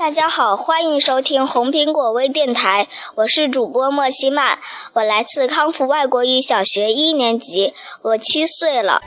[0.00, 4.58] 大家好，欢迎收听红苹果微电台，我是主播莫西曼，
[4.94, 9.02] 我来自康复外国语小学一年级，我七岁了。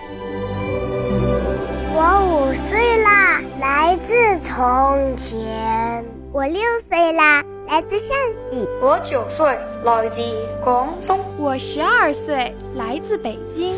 [1.96, 6.06] 我五岁啦，来自从前。
[6.32, 7.44] 我六岁啦。
[7.66, 8.16] 来自陕
[8.52, 9.48] 西，我九岁，
[9.84, 10.22] 来自
[10.64, 13.76] 广东，我十二岁，来自北京。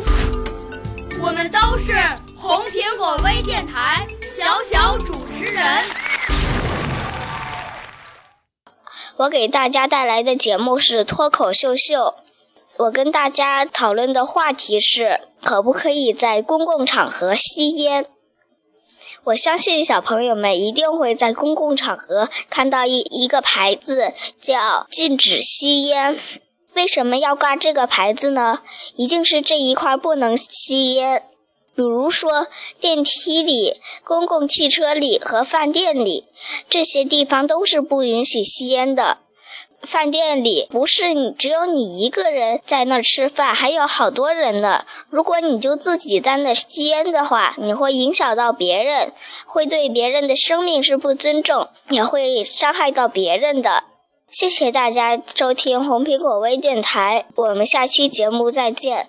[1.22, 1.94] 我们都是
[2.36, 5.35] 红苹果微电台小小主持
[9.18, 12.16] 我给大家带来的节目是脱口秀秀。
[12.76, 18.04] 我跟大家讨论的话题是：可不可以在公共场合吸烟？
[19.24, 26.18] 我相信小朋友们一定会在公共场合看到一一个牌子，叫“禁止吸烟”。
[26.74, 28.60] 为什么要挂这个牌子呢？
[28.96, 31.22] 一定是这一块不能吸烟。
[31.76, 32.48] 比如说，
[32.80, 36.24] 电梯里、公共汽车里和饭店里，
[36.68, 39.18] 这些地方都是不允许吸烟的。
[39.82, 44.84] 饭店里不是你只有你一个人在那吃饭，还有好多人呢。
[45.10, 49.12] 如果你就自己在那吸烟的话，你会影响到别人，
[49.44, 53.84] 会对别人的生命是不尊重，也会伤害到别人的。
[54.28, 59.08] 谢谢大家收听红苹果微电台，我们下期节目再见。